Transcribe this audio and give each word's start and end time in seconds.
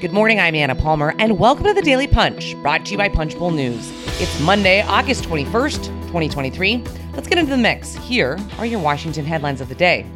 Good 0.00 0.14
morning, 0.14 0.40
I'm 0.40 0.54
Anna 0.54 0.74
Palmer, 0.74 1.14
and 1.18 1.38
welcome 1.38 1.66
to 1.66 1.74
the 1.74 1.82
Daily 1.82 2.06
Punch, 2.06 2.56
brought 2.62 2.86
to 2.86 2.92
you 2.92 2.96
by 2.96 3.10
Punchbowl 3.10 3.50
News. 3.50 3.92
It's 4.18 4.40
Monday, 4.40 4.80
August 4.80 5.24
21st, 5.24 5.84
2023. 6.06 6.82
Let's 7.12 7.28
get 7.28 7.36
into 7.36 7.50
the 7.50 7.58
mix. 7.58 7.96
Here 7.96 8.38
are 8.56 8.64
your 8.64 8.80
Washington 8.80 9.26
headlines 9.26 9.60
of 9.60 9.68
the 9.68 9.74
day. 9.74 10.06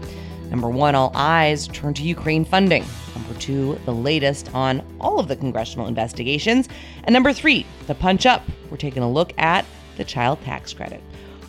Number 0.48 0.70
one, 0.70 0.94
all 0.94 1.12
eyes 1.14 1.68
turn 1.68 1.92
to 1.94 2.02
Ukraine 2.02 2.46
funding. 2.46 2.82
Number 3.14 3.38
two, 3.38 3.78
the 3.84 3.92
latest 3.92 4.54
on 4.54 4.82
all 5.02 5.20
of 5.20 5.28
the 5.28 5.36
congressional 5.36 5.86
investigations. 5.86 6.66
And 7.02 7.12
number 7.12 7.34
three, 7.34 7.66
the 7.86 7.94
punch 7.94 8.24
up. 8.24 8.42
We're 8.70 8.78
taking 8.78 9.02
a 9.02 9.10
look 9.10 9.34
at 9.36 9.66
the 9.98 10.04
child 10.04 10.40
tax 10.44 10.72
credit. 10.72 11.02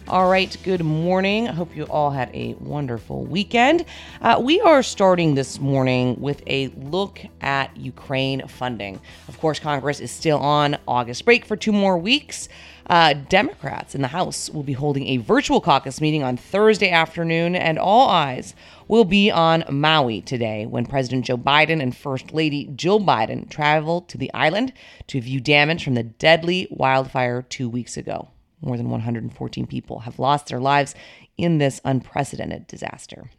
All 0.08 0.30
right, 0.30 0.56
good 0.64 0.84
morning. 0.84 1.48
I 1.48 1.52
hope 1.52 1.76
you 1.76 1.86
all 1.86 2.12
had 2.12 2.30
a 2.32 2.54
wonderful 2.60 3.26
weekend. 3.26 3.86
Uh, 4.22 4.40
we 4.40 4.62
are 4.62 4.84
starting 4.84 5.34
this 5.34 5.60
morning 5.60 6.22
with 6.22 6.44
a 6.46 6.68
look 6.68 7.22
at 7.42 7.76
Ukraine 7.76 8.48
funding. 8.48 9.02
Of 9.28 9.40
course, 9.40 9.58
Congress 9.58 10.00
is 10.00 10.12
still 10.12 10.38
on 10.38 10.78
August 10.88 11.26
break 11.26 11.44
for 11.44 11.56
two 11.56 11.72
more 11.72 11.98
weeks. 11.98 12.50
Uh, 12.88 13.14
Democrats 13.14 13.96
in 13.96 14.04
the 14.04 14.10
House 14.10 14.48
will 14.52 14.62
be 14.62 14.74
holding 14.74 15.08
a 15.08 15.18
virtual 15.18 15.60
caucus 15.60 16.00
meeting 16.00 16.22
on 16.22 16.38
Thursday 16.38 16.92
afternoon, 16.92 17.56
and 17.56 17.80
all 17.80 18.08
eyes 18.08 18.54
will 18.88 19.06
be 19.06 19.32
on 19.32 19.64
Maui 19.72 20.22
today 20.22 20.68
when 20.68 20.86
President 20.86 21.26
Joe 21.26 21.38
Biden 21.38 21.82
and 21.82 21.98
First 21.98 22.32
Lady 22.32 22.66
Jill 22.76 23.00
Biden 23.00 23.50
travel 23.50 24.02
to 24.02 24.20
the 24.20 24.32
island 24.36 24.72
to 25.08 25.20
view 25.20 25.40
damage 25.40 25.84
from 25.84 25.96
the 25.96 26.04
deadly 26.04 26.68
wildfire 26.70 27.42
two 27.42 27.68
weeks 27.68 27.98
ago. 27.98 28.30
More 28.66 28.78
than 28.78 28.90
114 28.90 29.68
people 29.68 30.00
have 30.00 30.20
lost 30.20 30.48
their 30.48 30.60
lives 30.60 30.96
in 31.38 31.60
this 31.60 31.80
unprecedented 31.86 32.66
disaster. 32.68 33.30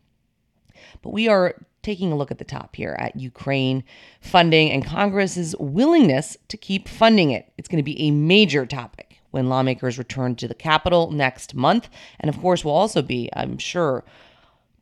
But 1.02 1.12
we 1.12 1.28
are 1.28 1.56
taking 1.82 2.12
a 2.12 2.16
look 2.16 2.30
at 2.30 2.38
the 2.38 2.44
top 2.44 2.76
here 2.76 2.96
at 2.98 3.16
Ukraine 3.16 3.84
funding 4.20 4.70
and 4.70 4.84
Congress's 4.84 5.54
willingness 5.58 6.36
to 6.48 6.56
keep 6.56 6.88
funding 6.88 7.32
it. 7.32 7.52
It's 7.58 7.68
going 7.68 7.78
to 7.78 7.82
be 7.82 8.00
a 8.02 8.12
major 8.12 8.66
topic 8.66 9.20
when 9.32 9.48
lawmakers 9.48 9.98
return 9.98 10.36
to 10.36 10.48
the 10.48 10.54
Capitol 10.54 11.10
next 11.10 11.54
month. 11.54 11.88
And 12.20 12.28
of 12.28 12.40
course, 12.40 12.64
will 12.64 12.72
also 12.72 13.02
be, 13.02 13.28
I'm 13.34 13.58
sure, 13.58 14.04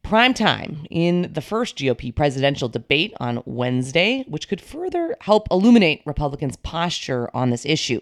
prime 0.02 0.34
time 0.34 0.86
in 0.90 1.32
the 1.32 1.40
first 1.40 1.78
GOP 1.78 2.14
presidential 2.14 2.68
debate 2.68 3.14
on 3.18 3.42
Wednesday, 3.46 4.24
which 4.28 4.48
could 4.48 4.60
further 4.60 5.16
help 5.20 5.48
illuminate 5.50 6.02
Republicans' 6.04 6.56
posture 6.56 7.30
on 7.34 7.50
this 7.50 7.64
issue. 7.64 8.00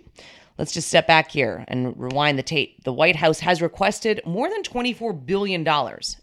Let's 0.58 0.72
just 0.72 0.88
step 0.88 1.06
back 1.06 1.30
here 1.30 1.64
and 1.68 1.98
rewind 1.98 2.38
the 2.38 2.42
tape. 2.42 2.84
The 2.84 2.92
White 2.92 3.16
House 3.16 3.40
has 3.40 3.62
requested 3.62 4.20
more 4.26 4.48
than 4.50 4.62
$24 4.62 5.24
billion 5.24 5.66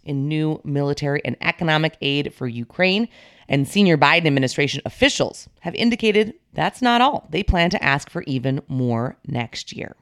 in 0.03 0.27
new 0.27 0.61
military 0.63 1.21
and 1.25 1.35
economic 1.41 1.97
aid 2.01 2.33
for 2.33 2.47
Ukraine, 2.47 3.07
and 3.47 3.67
senior 3.67 3.97
Biden 3.97 4.27
administration 4.27 4.81
officials 4.85 5.49
have 5.61 5.73
indicated 5.75 6.35
that's 6.53 6.81
not 6.81 7.01
all. 7.01 7.27
They 7.31 7.43
plan 7.43 7.71
to 7.71 7.83
ask 7.83 8.09
for 8.09 8.23
even 8.27 8.61
more 8.67 9.17
next 9.27 9.73
year. 9.73 9.95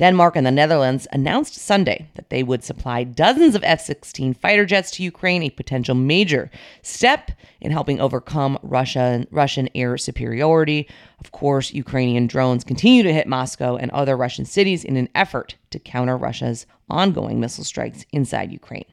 Denmark 0.00 0.34
and 0.34 0.46
the 0.46 0.50
Netherlands 0.50 1.06
announced 1.12 1.56
Sunday 1.56 2.08
that 2.14 2.30
they 2.30 2.42
would 2.42 2.64
supply 2.64 3.04
dozens 3.04 3.54
of 3.54 3.62
F 3.62 3.82
16 3.82 4.32
fighter 4.32 4.64
jets 4.64 4.90
to 4.92 5.02
Ukraine, 5.02 5.42
a 5.42 5.50
potential 5.50 5.94
major 5.94 6.50
step 6.80 7.32
in 7.60 7.70
helping 7.70 8.00
overcome 8.00 8.58
Russia, 8.62 9.26
Russian 9.30 9.68
air 9.74 9.98
superiority. 9.98 10.88
Of 11.18 11.32
course, 11.32 11.74
Ukrainian 11.74 12.26
drones 12.26 12.64
continue 12.64 13.02
to 13.02 13.12
hit 13.12 13.26
Moscow 13.26 13.76
and 13.76 13.90
other 13.90 14.16
Russian 14.16 14.46
cities 14.46 14.84
in 14.84 14.96
an 14.96 15.10
effort 15.14 15.56
to 15.68 15.78
counter 15.78 16.16
Russia's 16.16 16.64
ongoing 16.88 17.38
missile 17.38 17.64
strikes 17.64 18.06
inside 18.10 18.52
Ukraine. 18.52 18.86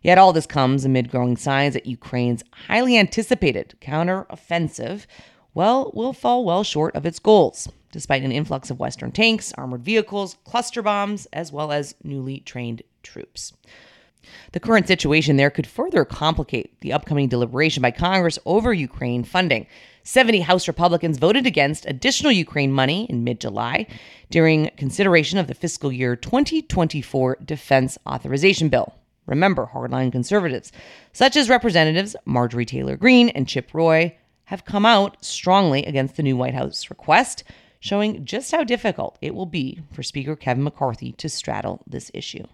Yet 0.00 0.16
all 0.16 0.32
this 0.32 0.46
comes 0.46 0.84
amid 0.84 1.10
growing 1.10 1.36
signs 1.36 1.74
that 1.74 1.86
Ukraine's 1.86 2.44
highly 2.68 2.96
anticipated 2.96 3.74
counteroffensive 3.80 5.06
well 5.54 5.90
will 5.92 6.12
fall 6.12 6.44
well 6.44 6.62
short 6.62 6.94
of 6.94 7.04
its 7.04 7.18
goals 7.18 7.68
despite 7.92 8.22
an 8.22 8.32
influx 8.32 8.70
of 8.70 8.78
Western 8.78 9.12
tanks, 9.12 9.52
armored 9.54 9.82
vehicles, 9.82 10.36
cluster 10.44 10.82
bombs, 10.82 11.26
as 11.32 11.52
well 11.52 11.72
as 11.72 11.94
newly 12.02 12.40
trained 12.40 12.82
troops. 13.02 13.52
The 14.52 14.60
current 14.60 14.88
situation 14.88 15.36
there 15.36 15.50
could 15.50 15.66
further 15.66 16.04
complicate 16.04 16.80
the 16.80 16.92
upcoming 16.92 17.28
deliberation 17.28 17.82
by 17.82 17.92
Congress 17.92 18.38
over 18.44 18.72
Ukraine 18.72 19.24
funding. 19.24 19.66
70 20.02 20.40
House 20.40 20.68
Republicans 20.68 21.18
voted 21.18 21.46
against 21.46 21.86
additional 21.86 22.32
Ukraine 22.32 22.72
money 22.72 23.06
in 23.06 23.24
mid 23.24 23.40
July 23.40 23.86
during 24.30 24.70
consideration 24.76 25.38
of 25.38 25.46
the 25.46 25.54
fiscal 25.54 25.92
year 25.92 26.16
2024 26.16 27.38
defense 27.44 27.98
authorization 28.06 28.68
bill. 28.68 28.94
Remember, 29.26 29.70
hardline 29.72 30.12
conservatives, 30.12 30.70
such 31.12 31.36
as 31.36 31.48
Representatives 31.48 32.14
Marjorie 32.24 32.64
Taylor 32.64 32.96
Greene 32.96 33.28
and 33.30 33.48
Chip 33.48 33.74
Roy, 33.74 34.16
have 34.44 34.64
come 34.64 34.86
out 34.86 35.24
strongly 35.24 35.84
against 35.84 36.16
the 36.16 36.22
new 36.22 36.36
White 36.36 36.54
House 36.54 36.88
request, 36.88 37.42
showing 37.80 38.24
just 38.24 38.50
how 38.52 38.64
difficult 38.64 39.18
it 39.20 39.34
will 39.34 39.46
be 39.46 39.80
for 39.92 40.02
Speaker 40.02 40.36
Kevin 40.36 40.64
McCarthy 40.64 41.12
to 41.12 41.28
straddle 41.28 41.82
this 41.86 42.10
issue. 42.14 42.44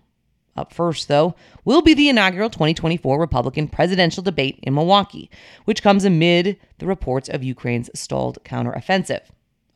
Up 0.54 0.72
first, 0.72 1.08
though, 1.08 1.34
will 1.64 1.80
be 1.80 1.94
the 1.94 2.10
inaugural 2.10 2.50
2024 2.50 3.18
Republican 3.18 3.68
presidential 3.68 4.22
debate 4.22 4.58
in 4.62 4.74
Milwaukee, 4.74 5.30
which 5.64 5.82
comes 5.82 6.04
amid 6.04 6.58
the 6.78 6.86
reports 6.86 7.28
of 7.28 7.42
Ukraine's 7.42 7.88
stalled 7.94 8.38
counteroffensive. 8.44 9.22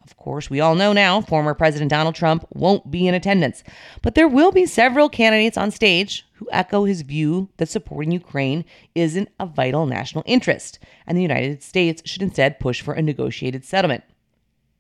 Of 0.05 0.17
course, 0.17 0.51
we 0.51 0.61
all 0.61 0.77
know 0.77 0.93
now 0.93 1.21
former 1.21 1.55
President 1.55 1.91
Donald 1.91 2.15
Trump 2.15 2.47
won't 2.53 2.91
be 2.91 3.09
in 3.09 3.15
attendance, 3.15 3.65
but 4.03 4.15
there 4.15 4.29
will 4.29 4.53
be 4.53 4.67
several 4.67 5.09
candidates 5.09 5.57
on 5.57 5.71
stage 5.71 6.25
who 6.35 6.49
echo 6.53 6.85
his 6.85 7.03
view 7.03 7.49
that 7.57 7.69
supporting 7.69 8.13
Ukraine 8.13 8.65
isn't 8.95 9.31
a 9.41 9.47
vital 9.47 9.87
national 9.87 10.23
interest, 10.27 10.79
and 11.07 11.17
the 11.17 11.23
United 11.23 11.63
States 11.63 12.03
should 12.05 12.23
instead 12.23 12.61
push 12.61 12.83
for 12.83 12.95
a 12.95 13.03
negotiated 13.03 13.65
settlement 13.65 14.05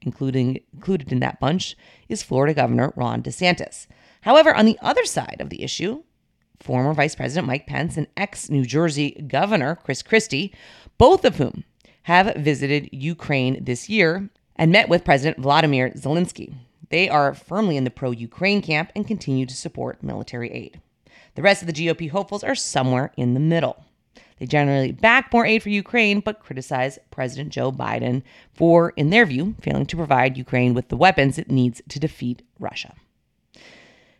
including 0.06 0.60
included 0.72 1.12
in 1.12 1.20
that 1.20 1.40
bunch 1.40 1.76
is 2.08 2.22
Florida 2.22 2.54
Governor 2.54 2.92
Ron 2.96 3.22
DeSantis. 3.22 3.86
However, 4.22 4.54
on 4.54 4.64
the 4.64 4.78
other 4.80 5.04
side 5.04 5.36
of 5.40 5.50
the 5.50 5.62
issue, 5.62 6.02
former 6.60 6.94
Vice 6.94 7.14
President 7.14 7.46
Mike 7.46 7.66
Pence 7.66 7.96
and 7.96 8.06
ex 8.16 8.48
New 8.48 8.64
Jersey 8.64 9.10
Governor 9.28 9.76
Chris 9.76 10.02
Christie, 10.02 10.54
both 10.96 11.24
of 11.24 11.36
whom 11.36 11.64
have 12.04 12.34
visited 12.36 12.88
Ukraine 12.92 13.62
this 13.62 13.88
year 13.88 14.30
and 14.54 14.72
met 14.72 14.88
with 14.88 15.04
President 15.04 15.38
Vladimir 15.38 15.90
Zelensky. 15.90 16.54
They 16.88 17.08
are 17.08 17.34
firmly 17.34 17.76
in 17.76 17.84
the 17.84 17.90
pro 17.90 18.12
Ukraine 18.12 18.62
camp 18.62 18.92
and 18.94 19.06
continue 19.06 19.44
to 19.46 19.54
support 19.54 20.02
military 20.02 20.52
aid. 20.52 20.80
The 21.34 21.42
rest 21.42 21.62
of 21.62 21.66
the 21.66 21.72
GOP 21.72 22.10
hopefuls 22.10 22.44
are 22.44 22.54
somewhere 22.54 23.12
in 23.16 23.34
the 23.34 23.40
middle. 23.40 23.84
They 24.38 24.46
generally 24.46 24.92
back 24.92 25.32
more 25.32 25.46
aid 25.46 25.62
for 25.62 25.70
Ukraine, 25.70 26.20
but 26.20 26.40
criticize 26.40 26.98
President 27.10 27.50
Joe 27.50 27.72
Biden 27.72 28.22
for, 28.52 28.90
in 28.90 29.10
their 29.10 29.24
view, 29.24 29.54
failing 29.60 29.86
to 29.86 29.96
provide 29.96 30.36
Ukraine 30.36 30.74
with 30.74 30.88
the 30.88 30.96
weapons 30.96 31.38
it 31.38 31.50
needs 31.50 31.80
to 31.88 31.98
defeat 31.98 32.42
Russia. 32.58 32.94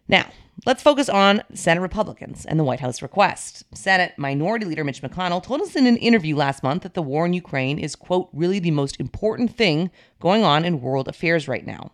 Now, 0.08 0.26
let's 0.64 0.82
focus 0.82 1.08
on 1.08 1.42
Senate 1.52 1.80
Republicans 1.80 2.46
and 2.46 2.58
the 2.58 2.64
White 2.64 2.80
House 2.80 3.02
request. 3.02 3.64
Senate 3.74 4.14
Minority 4.16 4.64
Leader 4.64 4.84
Mitch 4.84 5.02
McConnell 5.02 5.42
told 5.42 5.60
us 5.60 5.76
in 5.76 5.86
an 5.86 5.96
interview 5.98 6.36
last 6.36 6.62
month 6.62 6.84
that 6.84 6.94
the 6.94 7.02
war 7.02 7.26
in 7.26 7.32
Ukraine 7.32 7.78
is, 7.78 7.96
quote, 7.96 8.28
really 8.32 8.58
the 8.58 8.70
most 8.70 8.98
important 8.98 9.54
thing 9.54 9.90
going 10.20 10.44
on 10.44 10.64
in 10.64 10.80
world 10.80 11.08
affairs 11.08 11.48
right 11.48 11.66
now. 11.66 11.90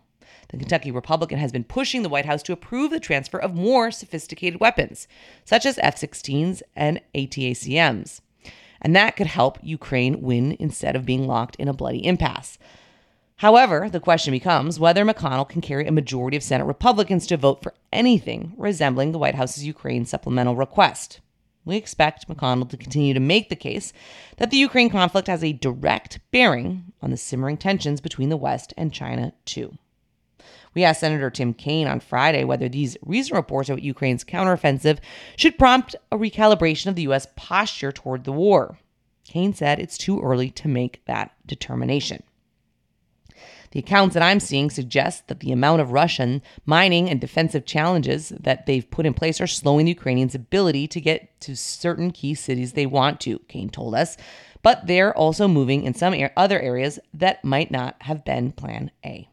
The 0.53 0.59
Kentucky 0.59 0.91
Republican 0.91 1.39
has 1.39 1.51
been 1.51 1.63
pushing 1.63 2.03
the 2.03 2.09
White 2.09 2.27
House 2.27 2.43
to 2.43 2.53
approve 2.53 2.91
the 2.91 2.99
transfer 2.99 3.39
of 3.39 3.55
more 3.55 3.89
sophisticated 3.89 4.59
weapons, 4.59 5.07
such 5.43 5.65
as 5.65 5.79
F 5.81 5.95
16s 5.95 6.61
and 6.75 7.01
ATACMs. 7.15 8.21
And 8.79 8.95
that 8.95 9.15
could 9.15 9.25
help 9.25 9.57
Ukraine 9.63 10.21
win 10.21 10.55
instead 10.59 10.95
of 10.95 11.07
being 11.07 11.25
locked 11.25 11.55
in 11.55 11.67
a 11.67 11.73
bloody 11.73 12.05
impasse. 12.05 12.59
However, 13.37 13.89
the 13.89 13.99
question 13.99 14.31
becomes 14.31 14.79
whether 14.79 15.03
McConnell 15.03 15.49
can 15.49 15.59
carry 15.59 15.87
a 15.87 15.91
majority 15.91 16.37
of 16.37 16.43
Senate 16.43 16.65
Republicans 16.65 17.25
to 17.27 17.37
vote 17.37 17.63
for 17.63 17.73
anything 17.91 18.53
resembling 18.55 19.11
the 19.11 19.17
White 19.17 19.33
House's 19.33 19.65
Ukraine 19.65 20.05
supplemental 20.05 20.55
request. 20.55 21.19
We 21.65 21.77
expect 21.77 22.27
McConnell 22.27 22.69
to 22.69 22.77
continue 22.77 23.15
to 23.15 23.19
make 23.19 23.49
the 23.49 23.55
case 23.55 23.91
that 24.37 24.51
the 24.51 24.57
Ukraine 24.57 24.91
conflict 24.91 25.27
has 25.29 25.43
a 25.43 25.53
direct 25.53 26.19
bearing 26.29 26.93
on 27.01 27.09
the 27.09 27.17
simmering 27.17 27.57
tensions 27.57 28.01
between 28.01 28.29
the 28.29 28.37
West 28.37 28.71
and 28.77 28.93
China, 28.93 29.33
too. 29.45 29.79
We 30.73 30.83
asked 30.83 31.01
Senator 31.01 31.29
Tim 31.29 31.53
Kaine 31.53 31.87
on 31.87 31.99
Friday 31.99 32.43
whether 32.43 32.67
these 32.67 32.97
recent 33.03 33.35
reports 33.35 33.69
about 33.69 33.83
Ukraine's 33.83 34.23
counteroffensive 34.23 34.99
should 35.35 35.57
prompt 35.57 35.95
a 36.11 36.17
recalibration 36.17 36.87
of 36.87 36.95
the 36.95 37.03
U.S. 37.03 37.27
posture 37.35 37.91
toward 37.91 38.23
the 38.23 38.31
war. 38.31 38.77
Kaine 39.25 39.53
said 39.53 39.79
it's 39.79 39.97
too 39.97 40.19
early 40.21 40.49
to 40.51 40.67
make 40.67 41.03
that 41.05 41.31
determination. 41.45 42.23
The 43.71 43.79
accounts 43.79 44.13
that 44.13 44.21
I'm 44.21 44.39
seeing 44.39 44.69
suggest 44.69 45.27
that 45.27 45.39
the 45.39 45.51
amount 45.51 45.81
of 45.81 45.91
Russian 45.91 46.43
mining 46.63 47.09
and 47.09 47.19
defensive 47.19 47.65
challenges 47.65 48.29
that 48.29 48.67
they've 48.67 48.89
put 48.89 49.07
in 49.07 49.15
place 49.15 49.41
are 49.41 49.47
slowing 49.47 49.85
the 49.85 49.91
Ukrainians' 49.93 50.35
ability 50.35 50.87
to 50.89 51.01
get 51.01 51.39
to 51.41 51.55
certain 51.55 52.11
key 52.11 52.35
cities 52.35 52.73
they 52.73 52.85
want 52.85 53.19
to, 53.21 53.39
Kaine 53.47 53.69
told 53.69 53.95
us. 53.95 54.15
But 54.61 54.85
they're 54.85 55.17
also 55.17 55.47
moving 55.47 55.83
in 55.83 55.95
some 55.95 56.13
other 56.37 56.59
areas 56.59 56.99
that 57.15 57.43
might 57.43 57.71
not 57.71 57.95
have 58.01 58.23
been 58.23 58.51
Plan 58.51 58.91
A. 59.03 59.27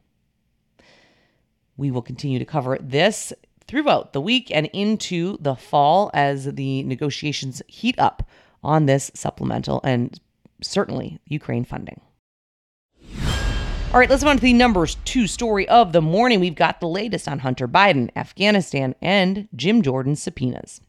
We 1.77 1.91
will 1.91 2.03
continue 2.03 2.39
to 2.39 2.45
cover 2.45 2.79
this 2.81 3.33
throughout 3.67 4.13
the 4.13 4.21
week 4.21 4.51
and 4.53 4.67
into 4.73 5.39
the 5.41 5.55
fall 5.55 6.11
as 6.13 6.45
the 6.45 6.83
negotiations 6.83 7.63
heat 7.69 7.99
up 7.99 8.29
on 8.63 8.87
this 8.87 9.11
supplemental 9.15 9.81
and 9.85 10.19
certainly 10.63 11.21
Ukraine 11.27 11.65
funding. 11.65 12.01
All 13.93 13.99
right, 13.99 14.09
let's 14.09 14.23
move 14.23 14.31
on 14.31 14.37
to 14.37 14.43
the 14.43 14.53
numbers 14.53 14.97
two 15.05 15.27
story 15.27 15.69
of 15.69 15.93
the 15.93 16.01
morning. 16.01 16.39
We've 16.39 16.55
got 16.55 16.79
the 16.79 16.87
latest 16.87 17.27
on 17.27 17.41
Hunter 17.41 17.67
Biden, 17.67 18.11
Afghanistan, 18.15 18.95
and 19.03 19.49
Jim 19.57 19.83
Jordan's 19.83 20.23
subpoenas. 20.23 20.81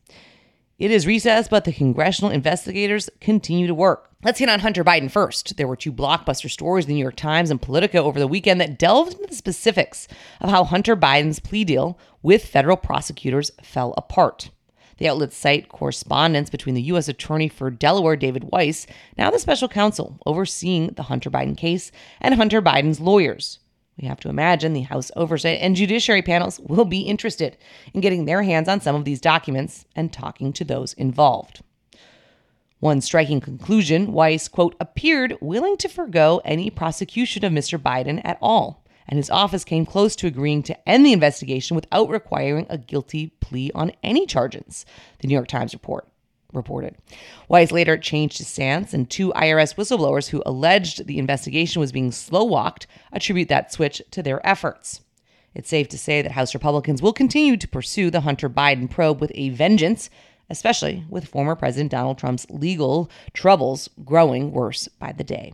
It 0.77 0.91
is 0.91 1.07
recess, 1.07 1.47
but 1.47 1.65
the 1.65 1.73
congressional 1.73 2.31
investigators 2.31 3.09
continue 3.19 3.65
to 3.65 3.73
work. 3.73 4.10
Let's 4.23 4.37
hit 4.37 4.49
on 4.49 4.59
Hunter 4.59 4.83
Biden 4.83 5.09
first. 5.09 5.57
There 5.57 5.67
were 5.67 5.75
two 5.75 5.91
blockbuster 5.91 6.47
stories 6.47 6.85
in 6.85 6.89
the 6.89 6.93
New 6.93 7.01
York 7.01 7.15
Times 7.15 7.49
and 7.49 7.59
Politico 7.59 8.03
over 8.03 8.19
the 8.19 8.27
weekend 8.27 8.61
that 8.61 8.77
delved 8.77 9.13
into 9.13 9.25
the 9.25 9.35
specifics 9.35 10.07
of 10.39 10.51
how 10.51 10.63
Hunter 10.63 10.95
Biden's 10.95 11.39
plea 11.39 11.63
deal 11.63 11.97
with 12.21 12.45
federal 12.45 12.77
prosecutors 12.77 13.49
fell 13.63 13.95
apart. 13.97 14.51
The 14.99 15.07
outlet 15.07 15.33
cite 15.33 15.69
correspondence 15.69 16.51
between 16.51 16.75
the 16.75 16.83
U.S. 16.83 17.07
Attorney 17.07 17.49
for 17.49 17.71
Delaware, 17.71 18.15
David 18.15 18.51
Weiss, 18.51 18.85
now 19.17 19.31
the 19.31 19.39
special 19.39 19.67
counsel 19.67 20.19
overseeing 20.27 20.89
the 20.89 21.03
Hunter 21.03 21.31
Biden 21.31 21.57
case, 21.57 21.91
and 22.19 22.35
Hunter 22.35 22.61
Biden's 22.61 22.99
lawyers. 22.99 23.57
We 23.99 24.07
have 24.07 24.19
to 24.19 24.29
imagine 24.29 24.73
the 24.73 24.81
House 24.81 25.09
Oversight 25.15 25.57
and 25.61 25.75
Judiciary 25.75 26.21
panels 26.21 26.59
will 26.59 26.85
be 26.85 27.01
interested 27.01 27.57
in 27.91 28.01
getting 28.01 28.25
their 28.25 28.43
hands 28.43 28.69
on 28.69 28.81
some 28.81 28.95
of 28.95 29.03
these 29.03 29.19
documents 29.19 29.85
and 29.95 30.13
talking 30.13 30.53
to 30.53 30.63
those 30.63 30.93
involved. 30.93 31.63
One 32.81 32.99
striking 32.99 33.39
conclusion 33.39 34.11
Weiss, 34.11 34.49
quote, 34.49 34.75
appeared 34.81 35.37
willing 35.39 35.77
to 35.77 35.87
forego 35.87 36.41
any 36.43 36.69
prosecution 36.69 37.45
of 37.45 37.53
Mr. 37.53 37.79
Biden 37.79 38.19
at 38.25 38.37
all 38.41 38.81
and 39.07 39.17
his 39.17 39.29
office 39.29 39.63
came 39.65 39.85
close 39.85 40.15
to 40.15 40.27
agreeing 40.27 40.63
to 40.63 40.89
end 40.89 41.05
the 41.05 41.13
investigation 41.13 41.75
without 41.75 42.09
requiring 42.09 42.65
a 42.69 42.77
guilty 42.77 43.27
plea 43.41 43.69
on 43.75 43.91
any 44.03 44.25
charges, 44.25 44.85
the 45.19 45.27
New 45.27 45.33
York 45.33 45.47
Times 45.47 45.73
report 45.73 46.07
reported. 46.53 46.95
Weiss 47.47 47.71
later 47.71 47.97
changed 47.97 48.37
his 48.37 48.47
stance, 48.47 48.93
and 48.93 49.09
two 49.09 49.31
IRS 49.33 49.75
whistleblowers 49.75 50.27
who 50.29 50.43
alleged 50.45 51.07
the 51.07 51.17
investigation 51.17 51.79
was 51.79 51.93
being 51.93 52.11
slow 52.11 52.43
walked 52.43 52.87
attribute 53.13 53.47
that 53.47 53.71
switch 53.71 54.01
to 54.11 54.21
their 54.21 54.45
efforts. 54.45 54.99
It's 55.53 55.69
safe 55.69 55.87
to 55.89 55.97
say 55.97 56.21
that 56.21 56.33
House 56.33 56.53
Republicans 56.53 57.01
will 57.01 57.13
continue 57.13 57.55
to 57.55 57.67
pursue 57.67 58.09
the 58.09 58.21
Hunter 58.21 58.49
Biden 58.49 58.89
probe 58.89 59.21
with 59.21 59.31
a 59.35 59.49
vengeance, 59.49 60.09
especially 60.51 61.05
with 61.09 61.27
former 61.27 61.55
President 61.55 61.91
Donald 61.91 62.17
Trump's 62.17 62.45
legal 62.49 63.09
troubles 63.33 63.89
growing 64.03 64.51
worse 64.51 64.87
by 64.87 65.11
the 65.11 65.23
day. 65.23 65.53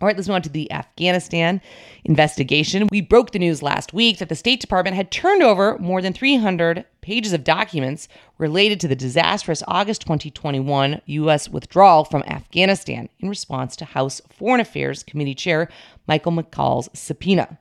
All 0.00 0.06
right, 0.06 0.16
let's 0.16 0.28
move 0.28 0.36
on 0.36 0.42
to 0.42 0.48
the 0.48 0.70
Afghanistan 0.70 1.60
investigation. 2.04 2.86
We 2.92 3.00
broke 3.00 3.32
the 3.32 3.40
news 3.40 3.64
last 3.64 3.92
week 3.92 4.18
that 4.18 4.28
the 4.28 4.36
State 4.36 4.60
Department 4.60 4.94
had 4.94 5.10
turned 5.10 5.42
over 5.42 5.76
more 5.78 6.00
than 6.00 6.12
300 6.12 6.84
pages 7.00 7.32
of 7.32 7.42
documents 7.42 8.06
related 8.38 8.78
to 8.80 8.88
the 8.88 8.94
disastrous 8.94 9.64
August 9.66 10.02
2021 10.02 11.00
U.S. 11.04 11.48
withdrawal 11.48 12.04
from 12.04 12.22
Afghanistan 12.28 13.08
in 13.18 13.28
response 13.28 13.74
to 13.74 13.84
House 13.84 14.20
Foreign 14.30 14.60
Affairs 14.60 15.02
Committee 15.02 15.34
Chair 15.34 15.68
Michael 16.06 16.32
McCaul's 16.32 16.88
subpoena. 16.94 17.58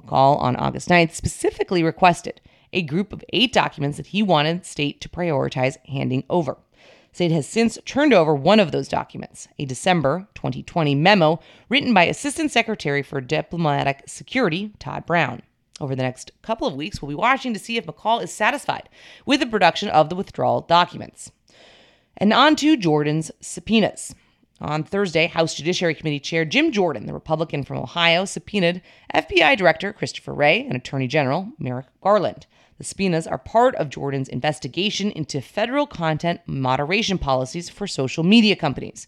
McCaul, 0.00 0.38
on 0.38 0.56
August 0.56 0.88
9th, 0.90 1.12
specifically 1.12 1.82
requested 1.82 2.42
a 2.72 2.82
group 2.82 3.12
of 3.12 3.24
eight 3.32 3.52
documents 3.52 3.96
that 3.96 4.08
he 4.08 4.22
wanted 4.22 4.64
state 4.64 5.00
to 5.00 5.08
prioritize 5.08 5.76
handing 5.86 6.24
over. 6.30 6.58
State 7.12 7.32
has 7.32 7.46
since 7.46 7.76
turned 7.84 8.12
over 8.12 8.34
one 8.34 8.60
of 8.60 8.70
those 8.70 8.88
documents, 8.88 9.48
a 9.58 9.64
December 9.64 10.28
2020 10.34 10.94
memo 10.94 11.40
written 11.68 11.92
by 11.92 12.04
Assistant 12.04 12.50
Secretary 12.50 13.02
for 13.02 13.20
Diplomatic 13.20 14.04
Security 14.06 14.72
Todd 14.78 15.06
Brown. 15.06 15.42
Over 15.80 15.96
the 15.96 16.02
next 16.02 16.30
couple 16.42 16.68
of 16.68 16.74
weeks, 16.74 17.00
we'll 17.00 17.08
be 17.08 17.14
watching 17.14 17.54
to 17.54 17.58
see 17.58 17.76
if 17.76 17.86
McCaul 17.86 18.22
is 18.22 18.32
satisfied 18.32 18.88
with 19.24 19.40
the 19.40 19.46
production 19.46 19.88
of 19.88 20.08
the 20.08 20.14
withdrawal 20.14 20.60
documents. 20.60 21.32
And 22.16 22.32
on 22.32 22.54
to 22.56 22.76
Jordan's 22.76 23.30
subpoenas. 23.40 24.14
On 24.60 24.84
Thursday, 24.84 25.26
House 25.26 25.54
Judiciary 25.54 25.94
Committee 25.94 26.20
Chair 26.20 26.44
Jim 26.44 26.70
Jordan, 26.70 27.06
the 27.06 27.14
Republican 27.14 27.64
from 27.64 27.78
Ohio, 27.78 28.26
subpoenaed 28.26 28.82
FBI 29.14 29.56
Director 29.56 29.94
Christopher 29.94 30.34
Wray 30.34 30.60
and 30.60 30.76
Attorney 30.76 31.06
General 31.06 31.48
Merrick 31.58 31.86
Garland. 32.02 32.46
The 32.80 32.84
subpoenas 32.84 33.26
are 33.26 33.36
part 33.36 33.74
of 33.74 33.90
Jordan's 33.90 34.30
investigation 34.30 35.10
into 35.10 35.42
federal 35.42 35.86
content 35.86 36.40
moderation 36.46 37.18
policies 37.18 37.68
for 37.68 37.86
social 37.86 38.24
media 38.24 38.56
companies. 38.56 39.06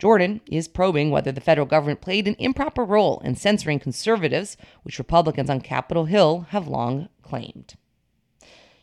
Jordan 0.00 0.40
is 0.46 0.66
probing 0.66 1.12
whether 1.12 1.30
the 1.30 1.40
federal 1.40 1.64
government 1.64 2.00
played 2.00 2.26
an 2.26 2.34
improper 2.40 2.84
role 2.84 3.20
in 3.20 3.36
censoring 3.36 3.78
conservatives, 3.78 4.56
which 4.82 4.98
Republicans 4.98 5.48
on 5.48 5.60
Capitol 5.60 6.06
Hill 6.06 6.46
have 6.48 6.66
long 6.66 7.08
claimed. 7.22 7.74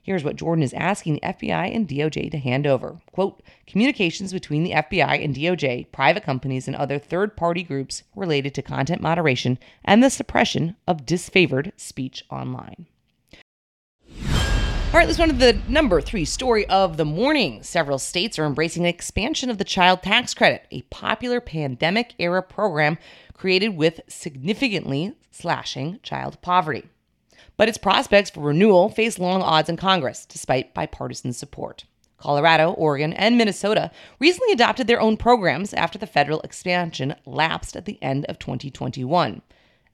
Here's 0.01 0.23
what 0.23 0.37
Jordan 0.37 0.63
is 0.63 0.73
asking 0.75 1.15
the 1.15 1.27
FBI 1.27 1.75
and 1.75 1.85
DOJ 1.85 2.31
to 2.31 2.37
hand 2.37 2.65
over. 2.65 3.01
Quote, 3.11 3.43
communications 3.67 4.31
between 4.31 4.63
the 4.63 4.71
FBI 4.71 5.21
and 5.21 5.35
DOJ, 5.35 5.91
private 5.91 6.23
companies, 6.23 6.67
and 6.67 6.77
other 6.77 6.99
third 6.99 7.35
party 7.35 7.63
groups 7.63 8.03
related 8.15 8.55
to 8.55 8.61
content 8.61 9.01
moderation 9.01 9.59
and 9.83 10.01
the 10.01 10.09
suppression 10.09 10.77
of 10.87 11.05
disfavored 11.05 11.73
speech 11.75 12.23
online. 12.29 12.87
All 14.91 14.97
right, 14.97 15.07
let's 15.07 15.17
go 15.17 15.25
to 15.25 15.31
the 15.31 15.57
number 15.69 16.01
three 16.01 16.25
story 16.25 16.67
of 16.67 16.97
the 16.97 17.05
morning. 17.05 17.63
Several 17.63 17.97
states 17.97 18.37
are 18.37 18.45
embracing 18.45 18.83
an 18.83 18.89
expansion 18.89 19.49
of 19.49 19.57
the 19.57 19.63
child 19.63 20.03
tax 20.03 20.33
credit, 20.33 20.67
a 20.69 20.81
popular 20.81 21.39
pandemic 21.39 22.13
era 22.19 22.43
program 22.43 22.97
created 23.33 23.69
with 23.69 24.01
significantly 24.09 25.13
slashing 25.31 26.01
child 26.03 26.41
poverty. 26.41 26.83
But 27.55 27.69
its 27.69 27.77
prospects 27.77 28.31
for 28.31 28.41
renewal 28.41 28.89
face 28.89 29.17
long 29.17 29.41
odds 29.41 29.69
in 29.69 29.77
Congress, 29.77 30.25
despite 30.25 30.73
bipartisan 30.73 31.31
support. 31.31 31.85
Colorado, 32.17 32.73
Oregon, 32.73 33.13
and 33.13 33.37
Minnesota 33.37 33.91
recently 34.19 34.51
adopted 34.51 34.87
their 34.87 34.99
own 34.99 35.15
programs 35.15 35.73
after 35.73 35.97
the 35.97 36.05
federal 36.05 36.41
expansion 36.41 37.15
lapsed 37.25 37.77
at 37.77 37.85
the 37.85 37.97
end 38.03 38.25
of 38.25 38.39
2021. 38.39 39.41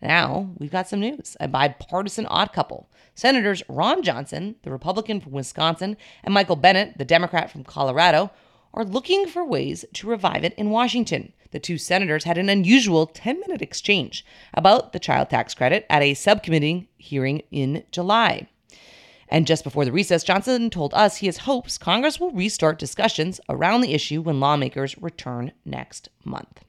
Now 0.01 0.51
we've 0.57 0.71
got 0.71 0.87
some 0.87 0.99
news 0.99 1.35
a 1.39 1.47
bipartisan 1.47 2.25
odd 2.27 2.53
couple. 2.53 2.89
Senators 3.15 3.63
Ron 3.67 4.03
Johnson, 4.03 4.55
the 4.61 4.71
Republican 4.71 5.19
from 5.19 5.31
Wisconsin, 5.31 5.97
and 6.23 6.33
Michael 6.33 6.55
Bennet, 6.55 6.97
the 6.97 7.05
Democrat 7.05 7.49
from 7.49 7.63
Colorado, 7.63 8.31
are 8.73 8.85
looking 8.85 9.27
for 9.27 9.43
ways 9.43 9.85
to 9.93 10.07
revive 10.07 10.43
it 10.43 10.53
in 10.53 10.69
Washington. 10.69 11.33
The 11.51 11.59
two 11.59 11.77
senators 11.77 12.25
had 12.25 12.37
an 12.37 12.49
unusual 12.49 13.07
10 13.07 13.39
minute 13.39 13.61
exchange 13.61 14.25
about 14.53 14.93
the 14.93 14.99
child 14.99 15.29
tax 15.29 15.53
credit 15.53 15.85
at 15.89 16.03
a 16.03 16.13
subcommittee 16.13 16.89
hearing 16.97 17.41
in 17.49 17.83
July. 17.91 18.47
And 19.29 19.47
just 19.47 19.63
before 19.63 19.83
the 19.83 19.91
recess, 19.91 20.23
Johnson 20.23 20.69
told 20.69 20.93
us 20.93 21.17
he 21.17 21.25
has 21.25 21.39
hopes 21.39 21.77
Congress 21.77 22.19
will 22.19 22.31
restart 22.31 22.79
discussions 22.79 23.41
around 23.49 23.81
the 23.81 23.93
issue 23.93 24.21
when 24.21 24.39
lawmakers 24.39 24.97
return 25.01 25.51
next 25.65 26.09
month. 26.23 26.63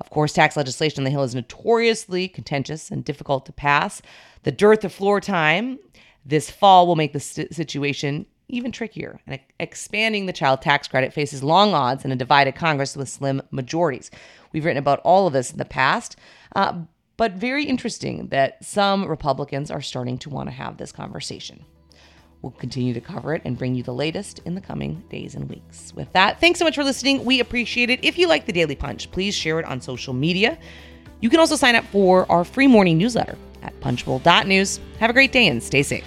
Of 0.00 0.10
course, 0.10 0.32
tax 0.32 0.56
legislation 0.56 1.00
on 1.00 1.04
the 1.04 1.10
Hill 1.10 1.22
is 1.22 1.34
notoriously 1.34 2.28
contentious 2.28 2.90
and 2.90 3.04
difficult 3.04 3.46
to 3.46 3.52
pass. 3.52 4.02
The 4.42 4.52
dearth 4.52 4.84
of 4.84 4.92
floor 4.92 5.20
time 5.20 5.78
this 6.24 6.50
fall 6.50 6.86
will 6.86 6.96
make 6.96 7.12
the 7.12 7.20
situation 7.20 8.26
even 8.48 8.72
trickier. 8.72 9.20
And 9.26 9.40
expanding 9.58 10.26
the 10.26 10.32
child 10.32 10.62
tax 10.62 10.88
credit 10.88 11.12
faces 11.12 11.42
long 11.42 11.74
odds 11.74 12.04
in 12.04 12.12
a 12.12 12.16
divided 12.16 12.54
Congress 12.54 12.96
with 12.96 13.08
slim 13.08 13.42
majorities. 13.50 14.10
We've 14.52 14.64
written 14.64 14.78
about 14.78 15.00
all 15.00 15.26
of 15.26 15.32
this 15.32 15.50
in 15.50 15.58
the 15.58 15.64
past, 15.64 16.16
uh, 16.54 16.80
but 17.16 17.32
very 17.32 17.64
interesting 17.64 18.28
that 18.28 18.62
some 18.64 19.06
Republicans 19.06 19.70
are 19.70 19.80
starting 19.80 20.18
to 20.18 20.30
want 20.30 20.48
to 20.48 20.54
have 20.54 20.76
this 20.76 20.92
conversation. 20.92 21.64
We'll 22.44 22.50
continue 22.50 22.92
to 22.92 23.00
cover 23.00 23.32
it 23.32 23.40
and 23.46 23.56
bring 23.56 23.74
you 23.74 23.82
the 23.82 23.94
latest 23.94 24.40
in 24.40 24.54
the 24.54 24.60
coming 24.60 25.02
days 25.08 25.34
and 25.34 25.48
weeks. 25.48 25.94
With 25.96 26.12
that, 26.12 26.40
thanks 26.40 26.58
so 26.58 26.66
much 26.66 26.74
for 26.74 26.84
listening. 26.84 27.24
We 27.24 27.40
appreciate 27.40 27.88
it. 27.88 28.04
If 28.04 28.18
you 28.18 28.28
like 28.28 28.44
the 28.44 28.52
Daily 28.52 28.76
Punch, 28.76 29.10
please 29.10 29.34
share 29.34 29.58
it 29.60 29.64
on 29.64 29.80
social 29.80 30.12
media. 30.12 30.58
You 31.20 31.30
can 31.30 31.40
also 31.40 31.56
sign 31.56 31.74
up 31.74 31.86
for 31.86 32.30
our 32.30 32.44
free 32.44 32.66
morning 32.66 32.98
newsletter 32.98 33.38
at 33.62 33.80
punchbowl.news. 33.80 34.78
Have 35.00 35.08
a 35.08 35.14
great 35.14 35.32
day 35.32 35.48
and 35.48 35.62
stay 35.62 35.82
safe. 35.82 36.04